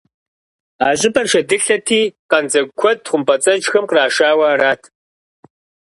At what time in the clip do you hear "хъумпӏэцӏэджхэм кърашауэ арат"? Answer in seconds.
3.09-4.81